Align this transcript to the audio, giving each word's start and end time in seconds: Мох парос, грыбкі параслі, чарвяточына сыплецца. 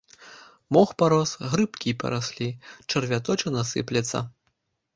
Мох 0.77 0.89
парос, 1.01 1.33
грыбкі 1.51 1.91
параслі, 2.01 2.49
чарвяточына 2.91 3.61
сыплецца. 3.73 4.27